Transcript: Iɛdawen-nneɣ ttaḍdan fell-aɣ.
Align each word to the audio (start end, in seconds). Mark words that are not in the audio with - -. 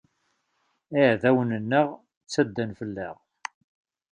Iɛdawen-nneɣ 1.01 1.87
ttaḍdan 2.25 2.71
fell-aɣ. 2.79 3.15